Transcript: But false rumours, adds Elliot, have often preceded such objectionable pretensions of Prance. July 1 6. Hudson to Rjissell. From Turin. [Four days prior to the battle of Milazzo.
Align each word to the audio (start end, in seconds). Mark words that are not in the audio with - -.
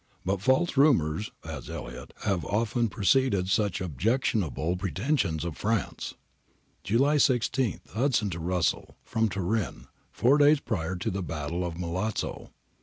But 0.25 0.41
false 0.41 0.77
rumours, 0.77 1.29
adds 1.45 1.69
Elliot, 1.69 2.11
have 2.23 2.43
often 2.43 2.89
preceded 2.89 3.49
such 3.49 3.79
objectionable 3.79 4.75
pretensions 4.75 5.45
of 5.45 5.59
Prance. 5.59 6.15
July 6.83 7.19
1 7.19 7.19
6. 7.19 7.51
Hudson 7.93 8.31
to 8.31 8.39
Rjissell. 8.39 8.95
From 9.03 9.29
Turin. 9.29 9.85
[Four 10.11 10.39
days 10.39 10.59
prior 10.59 10.95
to 10.95 11.11
the 11.11 11.21
battle 11.21 11.63
of 11.63 11.77
Milazzo. 11.77 12.49